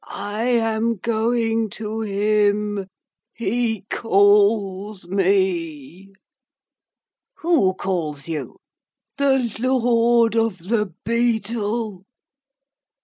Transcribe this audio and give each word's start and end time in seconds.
'I 0.07 0.45
am 0.47 0.95
going 0.95 1.69
to 1.69 2.01
him. 2.01 2.87
He 3.35 3.85
calls 3.91 5.07
me.' 5.07 6.11
'Who 7.37 7.75
calls 7.75 8.27
you?' 8.27 8.57
'The 9.19 9.57
Lord 9.59 10.35
of 10.35 10.57
the 10.69 10.95
Beetle. 11.05 12.03